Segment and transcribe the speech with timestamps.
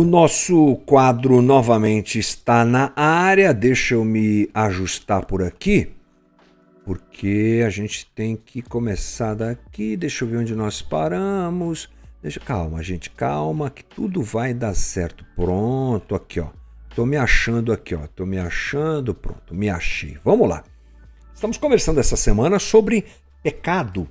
[0.00, 3.52] O nosso quadro novamente está na área.
[3.52, 5.92] Deixa eu me ajustar por aqui,
[6.86, 9.98] porque a gente tem que começar daqui.
[9.98, 11.90] Deixa eu ver onde nós paramos.
[12.22, 15.22] Deixa, calma, gente, calma, que tudo vai dar certo.
[15.36, 16.48] Pronto, aqui, ó.
[16.96, 18.06] Tô me achando aqui, ó.
[18.06, 20.16] Tô me achando, pronto, me achei.
[20.24, 20.64] Vamos lá.
[21.34, 23.04] Estamos conversando essa semana sobre
[23.42, 24.08] pecado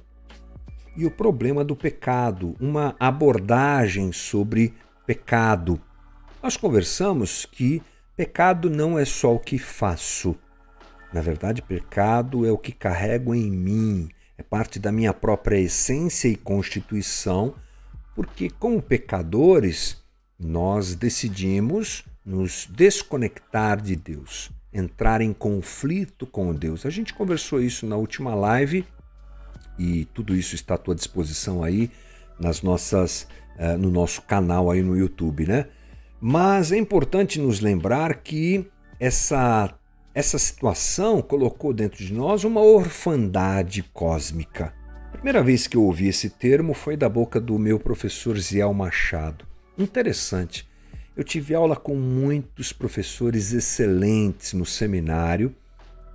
[0.96, 4.74] e o problema do pecado, uma abordagem sobre
[5.10, 5.82] pecado.
[6.40, 7.82] Nós conversamos que
[8.16, 10.36] pecado não é só o que faço.
[11.12, 16.28] Na verdade, pecado é o que carrego em mim, é parte da minha própria essência
[16.28, 17.56] e constituição,
[18.16, 19.98] porque, como pecadores,
[20.38, 26.86] nós decidimos nos desconectar de Deus, entrar em conflito com Deus.
[26.86, 28.86] A gente conversou isso na última live
[29.76, 31.90] e tudo isso está à tua disposição aí
[32.40, 33.28] nas nossas
[33.60, 35.68] uh, no nosso canal aí no YouTube, né?
[36.20, 38.66] Mas é importante nos lembrar que
[39.00, 39.74] essa
[40.14, 44.74] essa situação colocou dentro de nós uma orfandade cósmica.
[45.14, 48.74] A primeira vez que eu ouvi esse termo foi da boca do meu professor Ziel
[48.74, 49.46] Machado.
[49.78, 50.68] Interessante.
[51.16, 55.56] Eu tive aula com muitos professores excelentes no seminário,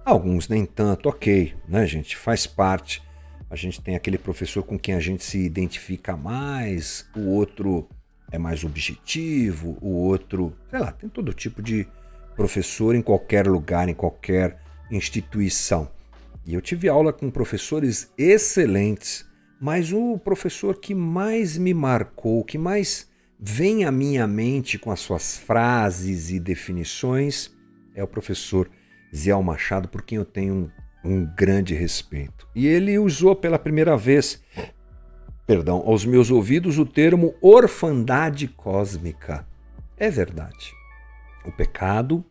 [0.04, 2.16] alguns nem tanto, ok, né, gente?
[2.16, 3.02] Faz parte
[3.54, 7.88] a gente tem aquele professor com quem a gente se identifica mais, o outro
[8.32, 11.86] é mais objetivo, o outro, sei lá, tem todo tipo de
[12.34, 15.88] professor em qualquer lugar, em qualquer instituição.
[16.44, 19.24] E eu tive aula com professores excelentes,
[19.60, 23.08] mas o professor que mais me marcou, que mais
[23.38, 27.54] vem à minha mente com as suas frases e definições,
[27.94, 28.68] é o professor
[29.14, 30.83] Ziel Machado, por quem eu tenho um
[31.36, 32.48] grande respeito.
[32.54, 34.42] E ele usou pela primeira vez,
[35.46, 39.46] perdão, aos meus ouvidos o termo orfandade cósmica.
[39.96, 40.72] É verdade.
[41.44, 42.24] O pecado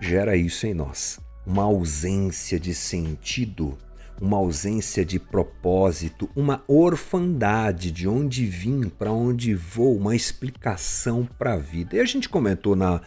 [0.00, 3.78] gera isso em nós, uma ausência de sentido,
[4.20, 11.54] uma ausência de propósito, uma orfandade de onde vim, para onde vou, uma explicação para
[11.54, 11.96] a vida.
[11.96, 13.00] E a gente comentou na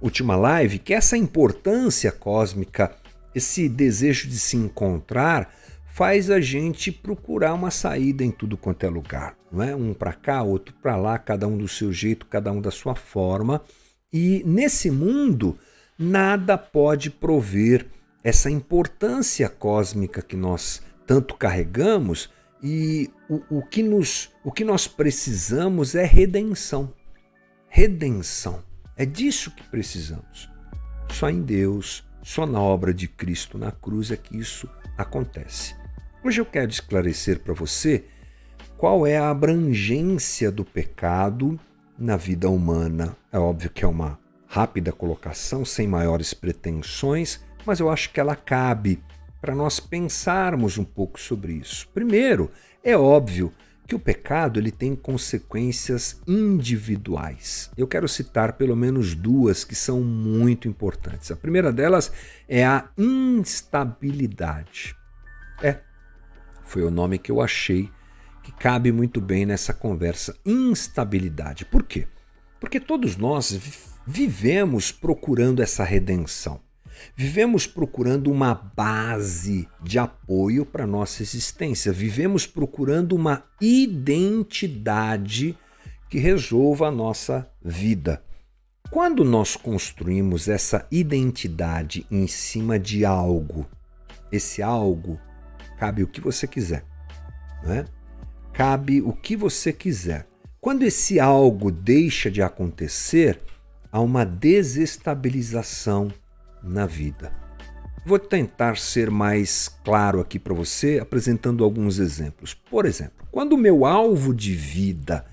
[0.00, 2.94] última live que essa importância cósmica
[3.34, 5.52] esse desejo de se encontrar
[5.86, 9.76] faz a gente procurar uma saída em tudo quanto é lugar, não é?
[9.76, 12.96] Um para cá, outro para lá, cada um do seu jeito, cada um da sua
[12.96, 13.62] forma.
[14.12, 15.56] E nesse mundo,
[15.96, 17.86] nada pode prover
[18.24, 22.28] essa importância cósmica que nós tanto carregamos
[22.62, 26.92] e o, o, que, nos, o que nós precisamos é redenção.
[27.68, 28.64] Redenção.
[28.96, 30.50] É disso que precisamos.
[31.12, 35.76] Só em Deus só na obra de Cristo na cruz é que isso acontece.
[36.24, 38.06] Hoje eu quero esclarecer para você
[38.78, 41.60] qual é a abrangência do pecado
[41.98, 43.14] na vida humana.
[43.30, 48.34] É óbvio que é uma rápida colocação, sem maiores pretensões, mas eu acho que ela
[48.34, 49.02] cabe
[49.38, 51.86] para nós pensarmos um pouco sobre isso.
[51.92, 52.50] Primeiro,
[52.82, 53.52] é óbvio
[53.86, 57.70] que o pecado ele tem consequências individuais.
[57.76, 61.30] Eu quero citar pelo menos duas que são muito importantes.
[61.30, 62.10] A primeira delas
[62.48, 64.96] é a instabilidade.
[65.62, 65.78] É,
[66.62, 67.90] foi o nome que eu achei
[68.42, 70.36] que cabe muito bem nessa conversa.
[70.44, 71.64] Instabilidade.
[71.64, 72.06] Por quê?
[72.60, 73.58] Porque todos nós
[74.06, 76.60] vivemos procurando essa redenção.
[77.16, 81.92] Vivemos procurando uma base de apoio para nossa existência.
[81.92, 85.56] Vivemos procurando uma identidade
[86.08, 88.22] que resolva a nossa vida.
[88.90, 93.66] Quando nós construímos essa identidade em cima de algo,
[94.30, 95.18] esse algo
[95.78, 96.84] cabe o que você quiser,
[97.64, 97.86] né?
[98.52, 100.28] Cabe o que você quiser.
[100.60, 103.40] Quando esse algo deixa de acontecer,
[103.90, 106.12] há uma desestabilização
[106.64, 107.32] na vida.
[108.06, 112.52] Vou tentar ser mais claro aqui para você, apresentando alguns exemplos.
[112.52, 115.24] Por exemplo, quando o meu alvo de vida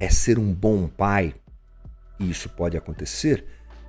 [0.00, 1.34] é ser um bom pai,
[2.18, 3.44] e isso pode acontecer,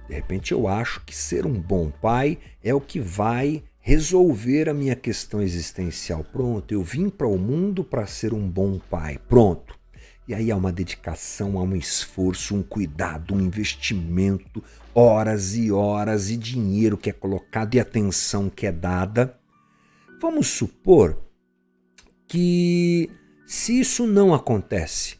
[0.07, 4.73] de repente eu acho que ser um bom pai é o que vai resolver a
[4.73, 6.21] minha questão existencial.
[6.21, 9.17] Pronto, eu vim para o mundo para ser um bom pai.
[9.29, 9.77] Pronto.
[10.27, 14.61] E aí há uma dedicação, há um esforço, um cuidado, um investimento,
[14.97, 19.37] horas e horas e dinheiro que é colocado e atenção que é dada.
[20.19, 21.21] Vamos supor
[22.27, 23.09] que
[23.45, 25.17] se isso não acontece,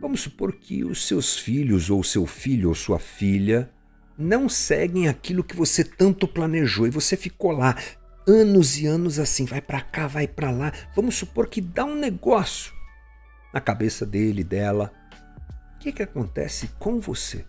[0.00, 3.70] vamos supor que os seus filhos ou seu filho ou sua filha
[4.18, 7.76] não seguem aquilo que você tanto planejou e você ficou lá
[8.26, 10.72] anos e anos assim, vai para cá, vai para lá.
[10.96, 12.72] Vamos supor que dá um negócio
[13.54, 14.92] na cabeça dele, dela,
[15.86, 17.44] que, que acontece com você?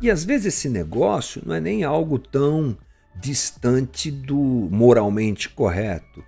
[0.00, 2.76] E às vezes esse negócio não é nem algo tão
[3.16, 4.36] distante do
[4.70, 6.24] moralmente correto.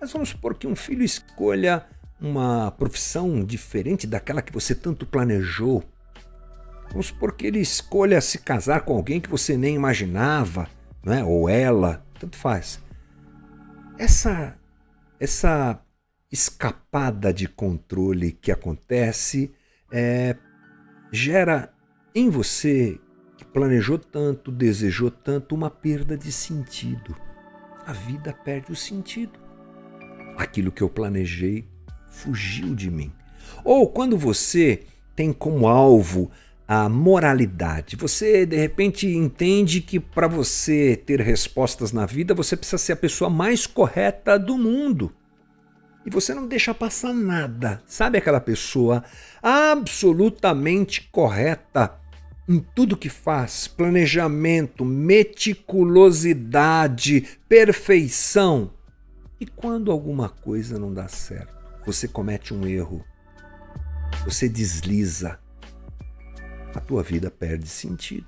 [0.00, 1.84] Mas vamos supor que um filho escolha
[2.20, 5.84] uma profissão diferente daquela que você tanto planejou.
[6.90, 10.68] Vamos supor que ele escolha se casar com alguém que você nem imaginava,
[11.04, 11.22] né?
[11.22, 12.80] ou ela, tanto faz.
[13.98, 14.56] Essa,
[15.18, 15.80] essa
[16.32, 19.54] escapada de controle que acontece
[19.92, 20.36] é,
[21.12, 21.72] gera
[22.14, 22.98] em você
[23.52, 27.16] planejou tanto, desejou tanto, uma perda de sentido.
[27.86, 29.38] A vida perde o sentido.
[30.36, 31.66] Aquilo que eu planejei
[32.08, 33.12] fugiu de mim.
[33.64, 34.84] Ou quando você
[35.16, 36.30] tem como alvo
[36.66, 42.78] a moralidade, você de repente entende que para você ter respostas na vida, você precisa
[42.78, 45.12] ser a pessoa mais correta do mundo.
[46.06, 47.82] E você não deixa passar nada.
[47.86, 49.02] Sabe aquela pessoa
[49.42, 52.00] absolutamente correta
[52.50, 58.72] em tudo que faz, planejamento, meticulosidade, perfeição.
[59.38, 61.54] E quando alguma coisa não dá certo,
[61.86, 63.04] você comete um erro,
[64.24, 65.38] você desliza,
[66.74, 68.26] a tua vida perde sentido.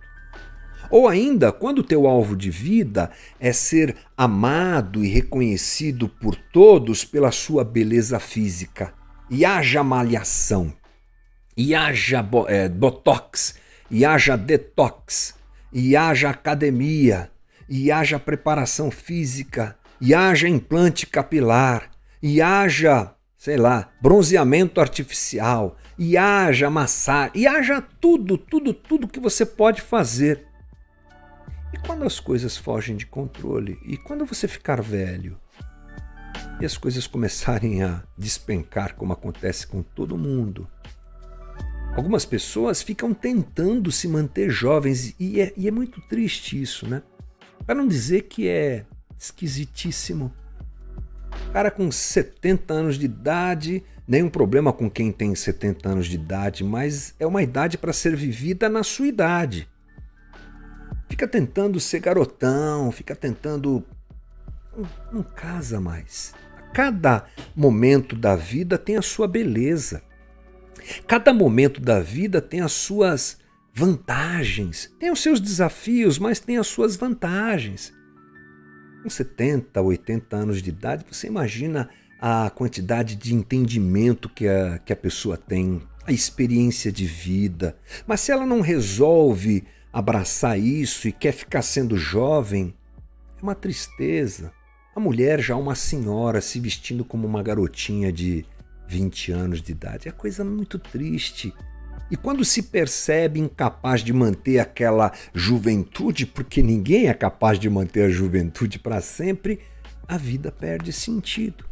[0.88, 3.10] Ou ainda, quando o teu alvo de vida
[3.40, 8.94] é ser amado e reconhecido por todos pela sua beleza física,
[9.28, 10.72] e haja malhação,
[11.56, 13.60] e haja é, botox,
[13.92, 15.34] e haja detox,
[15.70, 17.30] e haja academia,
[17.68, 21.90] e haja preparação física, e haja implante capilar,
[22.22, 29.20] e haja, sei lá, bronzeamento artificial, e haja massagem, e haja tudo, tudo, tudo que
[29.20, 30.46] você pode fazer.
[31.70, 33.78] E quando as coisas fogem de controle?
[33.84, 35.38] E quando você ficar velho?
[36.60, 40.66] E as coisas começarem a despencar, como acontece com todo mundo?
[41.94, 47.02] Algumas pessoas ficam tentando se manter jovens e é, e é muito triste isso, né?
[47.66, 48.86] Para não dizer que é
[49.18, 50.32] esquisitíssimo.
[51.52, 56.64] Cara com 70 anos de idade, nenhum problema com quem tem 70 anos de idade,
[56.64, 59.68] mas é uma idade para ser vivida na sua idade.
[61.10, 63.84] Fica tentando ser garotão, fica tentando.
[64.74, 66.34] Não, não casa mais.
[66.72, 70.02] Cada momento da vida tem a sua beleza.
[71.06, 73.38] Cada momento da vida tem as suas
[73.75, 74.93] vantagens.
[74.99, 77.93] Tem os seus desafios, mas tem as suas vantagens.
[79.02, 81.88] Com 70, 80 anos de idade, você imagina
[82.20, 87.76] a quantidade de entendimento que a, que a pessoa tem, a experiência de vida.
[88.06, 92.75] Mas se ela não resolve abraçar isso e quer ficar sendo jovem,
[93.38, 94.52] é uma tristeza.
[94.94, 98.44] A mulher já uma senhora se vestindo como uma garotinha de
[98.92, 100.08] 20 anos de idade.
[100.08, 101.54] É coisa muito triste.
[102.10, 108.04] E quando se percebe incapaz de manter aquela juventude, porque ninguém é capaz de manter
[108.04, 109.60] a juventude para sempre,
[110.06, 111.64] a vida perde sentido.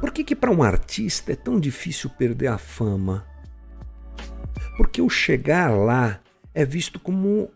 [0.00, 3.26] Por que, que para um artista é tão difícil perder a fama?
[4.78, 6.20] Porque o chegar lá
[6.54, 7.50] é visto como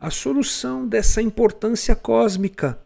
[0.00, 2.78] a solução dessa importância cósmica.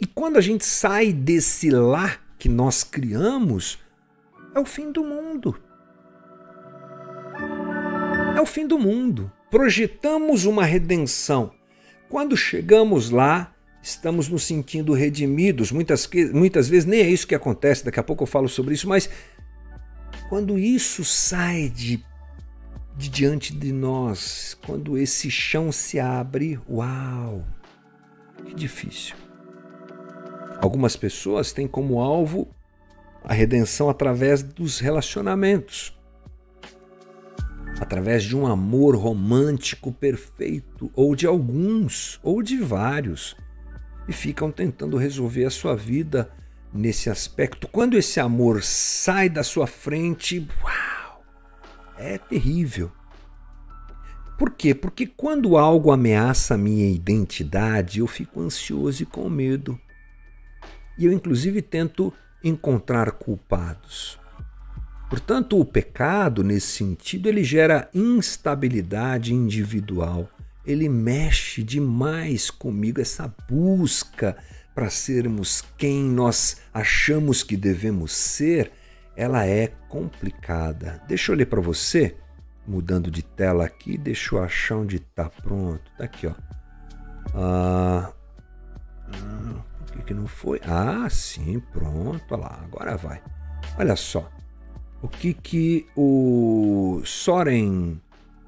[0.00, 3.78] E quando a gente sai desse lá que nós criamos,
[4.54, 5.58] é o fim do mundo.
[8.36, 9.30] É o fim do mundo.
[9.50, 11.52] Projetamos uma redenção.
[12.08, 15.72] Quando chegamos lá, estamos nos sentindo redimidos.
[15.72, 18.88] Muitas, muitas vezes nem é isso que acontece, daqui a pouco eu falo sobre isso,
[18.88, 19.08] mas
[20.28, 22.04] quando isso sai de,
[22.96, 27.44] de diante de nós, quando esse chão se abre, uau,
[28.44, 29.25] que difícil.
[30.60, 32.48] Algumas pessoas têm como alvo
[33.22, 35.96] a redenção através dos relacionamentos,
[37.80, 43.36] através de um amor romântico perfeito, ou de alguns, ou de vários,
[44.08, 46.30] e ficam tentando resolver a sua vida
[46.72, 47.68] nesse aspecto.
[47.68, 51.24] Quando esse amor sai da sua frente, uau,
[51.98, 52.90] é terrível.
[54.38, 54.74] Por quê?
[54.74, 59.80] Porque quando algo ameaça a minha identidade, eu fico ansioso e com medo.
[60.98, 62.12] E eu, inclusive, tento
[62.42, 64.18] encontrar culpados.
[65.08, 70.28] Portanto, o pecado, nesse sentido, ele gera instabilidade individual.
[70.64, 74.36] Ele mexe demais comigo, essa busca
[74.74, 78.72] para sermos quem nós achamos que devemos ser,
[79.16, 81.00] ela é complicada.
[81.08, 82.14] Deixa eu ler para você,
[82.66, 85.80] mudando de tela aqui, deixa eu achar onde está pronto.
[85.96, 86.34] Tá aqui, ó.
[87.32, 88.12] Ah,
[89.86, 90.60] que, que não foi?
[90.64, 93.22] Ah, sim, pronto, olha lá, agora vai.
[93.78, 94.30] Olha só.
[95.02, 98.00] o que, que o Soren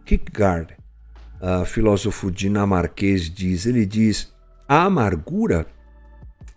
[0.04, 0.74] Kierkegaard,
[1.40, 3.64] uh, filósofo dinamarquês, diz.
[3.66, 4.32] Ele diz:
[4.66, 5.66] a amargura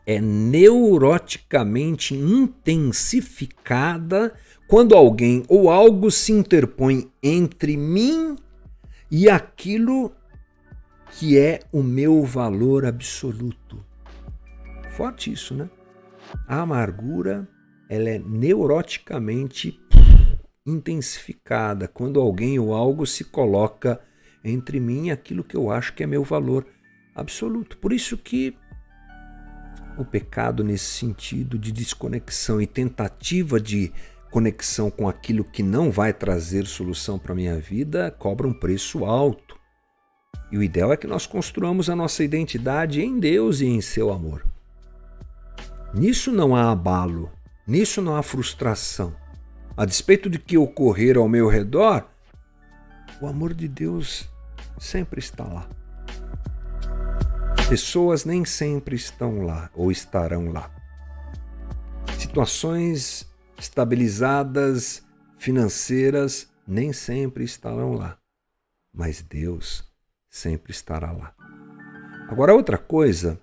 [0.06, 4.34] é neuroticamente intensificada
[4.68, 8.36] quando alguém ou algo se interpõe entre mim
[9.12, 10.12] e aquilo
[11.12, 13.91] que é o meu valor absoluto.
[15.02, 15.68] Forte isso, né?
[16.48, 17.50] A amargura
[17.90, 19.82] ela é neuroticamente
[20.64, 24.00] intensificada quando alguém ou algo se coloca
[24.44, 26.68] entre mim e aquilo que eu acho que é meu valor
[27.16, 27.80] absoluto.
[27.80, 28.56] Por isso que
[29.98, 33.92] o pecado nesse sentido de desconexão e tentativa de
[34.30, 39.04] conexão com aquilo que não vai trazer solução para a minha vida cobra um preço
[39.04, 39.60] alto.
[40.52, 44.12] E o ideal é que nós construamos a nossa identidade em Deus e em seu
[44.12, 44.51] amor.
[45.94, 47.30] Nisso não há abalo,
[47.68, 49.14] nisso não há frustração.
[49.76, 52.08] A despeito de que ocorrer ao meu redor,
[53.22, 54.30] o amor de Deus
[54.80, 55.68] sempre está lá.
[57.68, 60.72] Pessoas nem sempre estão lá ou estarão lá.
[62.18, 65.04] Situações estabilizadas,
[65.38, 68.18] financeiras, nem sempre estarão lá.
[68.94, 69.90] Mas Deus
[70.30, 71.34] sempre estará lá.
[72.30, 73.40] Agora, outra coisa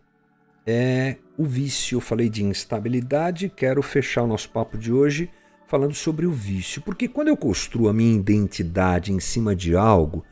[0.66, 1.96] é o vício.
[1.96, 5.30] Eu falei de instabilidade, quero fechar o nosso papo de hoje
[5.68, 6.82] falando sobre o vício.
[6.82, 10.24] Porque quando eu construo a minha identidade em cima de algo,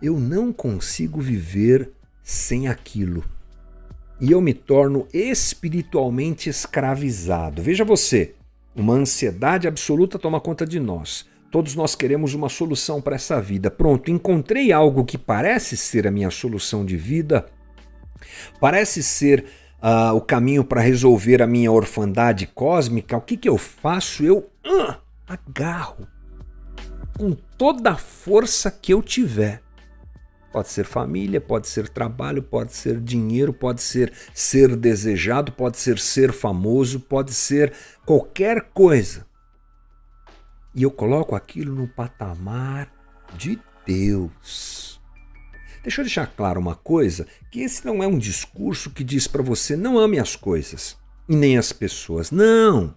[0.00, 1.90] eu não consigo viver
[2.22, 3.24] sem aquilo.
[4.20, 7.60] E eu me torno espiritualmente escravizado.
[7.60, 8.34] Veja você,
[8.74, 11.26] uma ansiedade absoluta toma conta de nós.
[11.50, 13.70] Todos nós queremos uma solução para essa vida.
[13.70, 17.46] Pronto, encontrei algo que parece ser a minha solução de vida,
[18.60, 19.46] parece ser
[19.82, 23.16] uh, o caminho para resolver a minha orfandade cósmica.
[23.16, 24.24] O que, que eu faço?
[24.24, 24.94] Eu uh,
[25.26, 26.06] agarro
[27.16, 29.62] com toda a força que eu tiver
[30.56, 35.98] Pode ser família, pode ser trabalho, pode ser dinheiro, pode ser ser desejado, pode ser
[35.98, 37.74] ser famoso, pode ser
[38.06, 39.26] qualquer coisa.
[40.74, 42.90] E eu coloco aquilo no patamar
[43.36, 44.95] de Deus.
[45.86, 49.40] Deixa eu deixar claro uma coisa, que esse não é um discurso que diz para
[49.40, 50.96] você não ame as coisas
[51.28, 52.32] e nem as pessoas.
[52.32, 52.92] Não.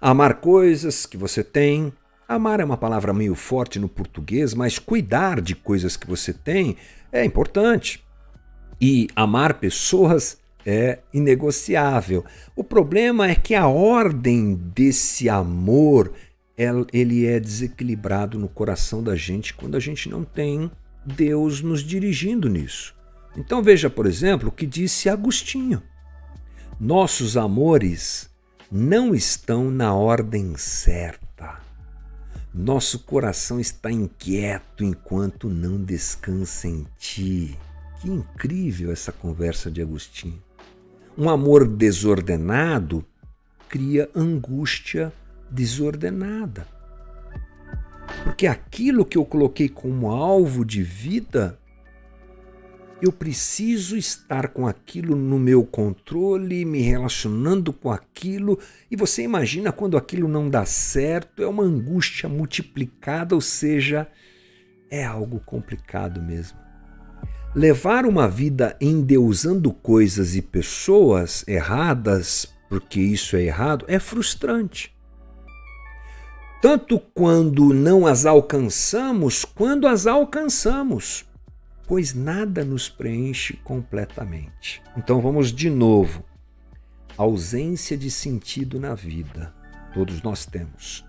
[0.00, 1.92] Amar coisas que você tem,
[2.26, 6.76] Amar é uma palavra meio forte no português, mas cuidar de coisas que você tem
[7.12, 8.04] é importante.
[8.80, 12.24] E amar pessoas é inegociável.
[12.56, 16.12] O problema é que a ordem desse amor
[16.92, 20.68] ele é desequilibrado no coração da gente quando a gente não tem
[21.08, 22.94] Deus nos dirigindo nisso.
[23.36, 25.82] Então veja, por exemplo, o que disse Agostinho.
[26.78, 28.28] Nossos amores
[28.70, 31.60] não estão na ordem certa.
[32.52, 37.58] Nosso coração está inquieto enquanto não descansa em ti.
[38.00, 40.42] Que incrível essa conversa de Agostinho.
[41.16, 43.04] Um amor desordenado
[43.68, 45.12] cria angústia
[45.50, 46.77] desordenada.
[48.24, 51.58] Porque aquilo que eu coloquei como alvo de vida
[53.00, 58.58] eu preciso estar com aquilo no meu controle, me relacionando com aquilo,
[58.90, 64.08] e você imagina quando aquilo não dá certo, é uma angústia multiplicada, ou seja,
[64.90, 66.58] é algo complicado mesmo.
[67.54, 74.92] Levar uma vida endeusando coisas e pessoas erradas, porque isso é errado, é frustrante.
[76.60, 81.28] Tanto quando não as alcançamos, quando as alcançamos
[81.88, 84.82] pois nada nos preenche completamente.
[84.94, 86.22] Então vamos de novo.
[87.16, 89.54] Ausência de sentido na vida.
[89.94, 91.02] Todos nós temos.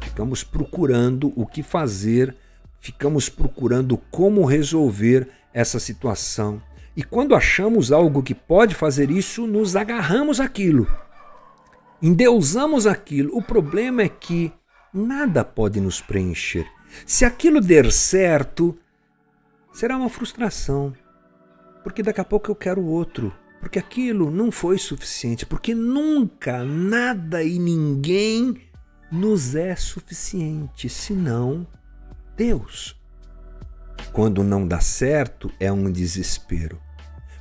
[0.00, 2.34] Ficamos procurando o que fazer,
[2.78, 6.62] ficamos procurando como resolver essa situação.
[6.96, 10.86] E quando achamos algo que pode fazer isso, nos agarramos aquilo.
[12.00, 13.36] Endeusamos aquilo.
[13.36, 14.52] O problema é que
[14.92, 16.66] nada pode nos preencher.
[17.06, 18.76] Se aquilo der certo,
[19.72, 20.94] será uma frustração,
[21.82, 27.42] porque daqui a pouco eu quero outro, porque aquilo não foi suficiente, porque nunca nada
[27.42, 28.56] e ninguém
[29.10, 31.66] nos é suficiente, senão
[32.36, 32.98] Deus.
[34.12, 36.80] Quando não dá certo, é um desespero.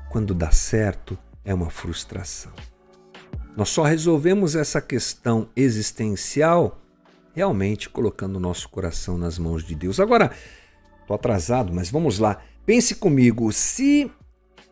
[0.09, 2.51] Quando dá certo, é uma frustração.
[3.55, 6.81] Nós só resolvemos essa questão existencial
[7.35, 9.99] realmente colocando o nosso coração nas mãos de Deus.
[9.99, 10.31] Agora,
[11.09, 12.39] Estou atrasado, mas vamos lá.
[12.67, 14.11] Pense comigo, se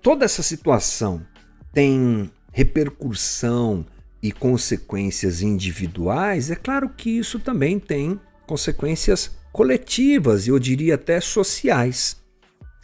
[0.03, 1.25] toda essa situação
[1.73, 3.83] tem repercussão,
[4.21, 11.21] e consequências individuais, é claro que isso também tem consequências coletivas e eu diria até
[11.21, 12.17] sociais.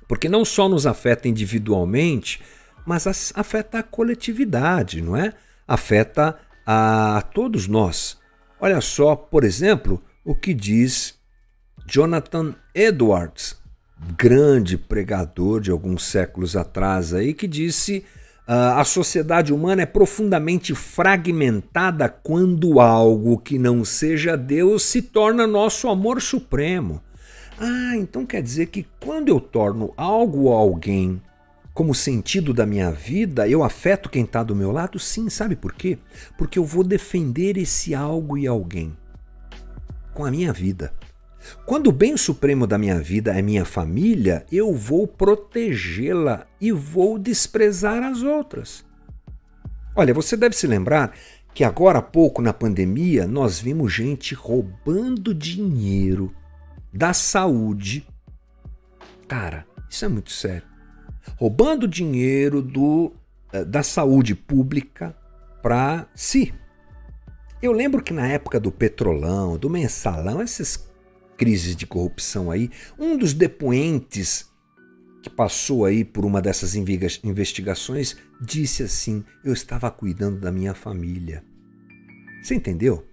[0.08, 2.40] Porque não só nos afeta individualmente,
[2.86, 5.34] mas afeta a coletividade, não é?
[5.68, 8.20] Afeta a todos nós.
[8.64, 11.16] Olha só, por exemplo, o que diz
[11.86, 13.58] Jonathan Edwards,
[14.18, 18.06] grande pregador de alguns séculos atrás aí, que disse
[18.46, 25.48] Uh, a sociedade humana é profundamente fragmentada quando algo que não seja Deus se torna
[25.48, 27.02] nosso amor supremo.
[27.58, 31.22] Ah, então quer dizer que quando eu torno algo ou alguém
[31.74, 35.00] como sentido da minha vida, eu afeto quem está do meu lado?
[35.00, 35.98] Sim, sabe por quê?
[36.38, 38.96] Porque eu vou defender esse algo e alguém
[40.14, 40.94] com a minha vida.
[41.66, 47.18] Quando o bem supremo da minha vida é minha família, eu vou protegê-la e vou
[47.18, 48.86] desprezar as outras.
[49.96, 51.14] Olha, você deve se lembrar
[51.54, 56.34] que agora há pouco na pandemia nós vimos gente roubando dinheiro
[56.94, 58.08] da saúde.
[59.28, 60.73] Cara, isso é muito sério.
[61.38, 63.14] Roubando dinheiro do,
[63.52, 65.16] eh, da saúde pública
[65.62, 66.54] para si.
[67.62, 70.86] Eu lembro que na época do petrolão, do mensalão, esses
[71.38, 74.52] crises de corrupção aí, um dos depoentes
[75.22, 81.44] que passou aí por uma dessas investigações disse assim: Eu estava cuidando da minha família.
[82.42, 83.08] Você entendeu?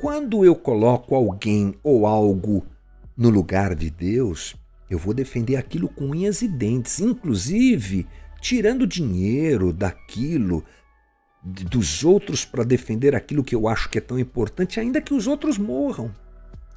[0.00, 2.66] Quando eu coloco alguém ou algo
[3.14, 4.56] no lugar de Deus,
[4.92, 8.06] eu vou defender aquilo com unhas e dentes, inclusive
[8.40, 10.64] tirando dinheiro daquilo
[11.42, 15.26] dos outros para defender aquilo que eu acho que é tão importante, ainda que os
[15.26, 16.14] outros morram.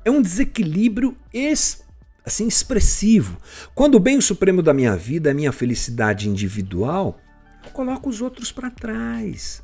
[0.04, 1.84] É um desequilíbrio es,
[2.24, 3.38] assim expressivo.
[3.74, 7.20] Quando o bem supremo da minha vida é minha felicidade individual,
[7.64, 9.64] eu coloco os outros para trás.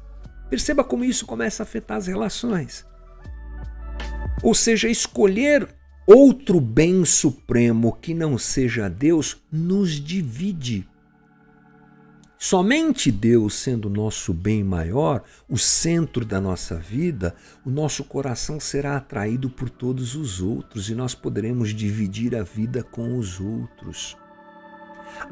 [0.50, 2.86] Perceba como isso começa a afetar as relações.
[4.44, 5.68] Ou seja, escolher
[6.12, 10.88] outro bem supremo que não seja Deus nos divide.
[12.38, 18.60] Somente Deus, sendo o nosso bem maior, o centro da nossa vida, o nosso coração
[18.60, 24.18] será atraído por todos os outros e nós poderemos dividir a vida com os outros.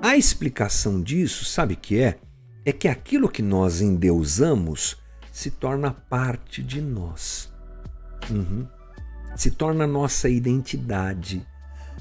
[0.01, 2.19] A explicação disso, sabe que é?
[2.63, 4.97] É que aquilo que nós endeusamos
[5.31, 7.51] se torna parte de nós.
[8.29, 8.67] Uhum.
[9.35, 11.45] Se torna nossa identidade,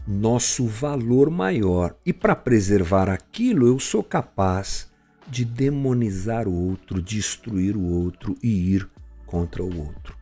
[0.07, 1.95] nosso valor maior.
[2.05, 4.91] E para preservar aquilo, eu sou capaz
[5.29, 8.89] de demonizar o outro, destruir o outro e ir
[9.27, 10.17] contra o outro.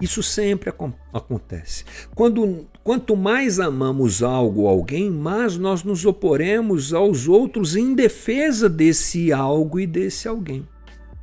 [0.00, 0.72] Isso sempre
[1.12, 1.84] acontece.
[2.14, 8.68] Quando, quanto mais amamos algo ou alguém, mais nós nos oporemos aos outros em defesa
[8.68, 10.68] desse algo e desse alguém.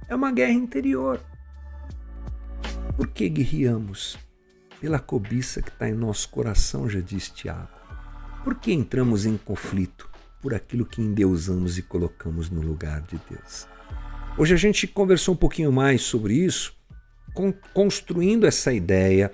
[0.07, 1.21] É uma guerra interior.
[2.95, 4.17] Por que guerreamos?
[4.81, 7.69] Pela cobiça que está em nosso coração, já diz Tiago.
[8.43, 10.11] Por que entramos em conflito?
[10.41, 13.67] por aquilo que endeusamos e colocamos no lugar de Deus.
[14.37, 16.73] Hoje a gente conversou um pouquinho mais sobre isso,
[17.73, 19.31] construindo essa ideia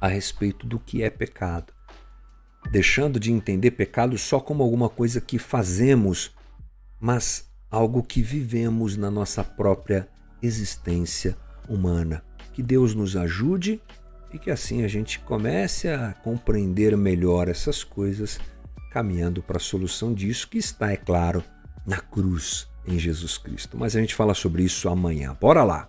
[0.00, 1.72] a respeito do que é pecado,
[2.70, 6.34] deixando de entender pecado só como alguma coisa que fazemos,
[6.98, 10.08] mas algo que vivemos na nossa própria
[10.42, 11.36] existência
[11.68, 12.22] humana.
[12.52, 13.82] Que Deus nos ajude
[14.36, 18.38] e que assim a gente comece a compreender melhor essas coisas
[18.90, 21.42] caminhando para a solução disso, que está, é claro,
[21.86, 23.76] na cruz em Jesus Cristo.
[23.78, 25.36] Mas a gente fala sobre isso amanhã.
[25.40, 25.88] Bora lá!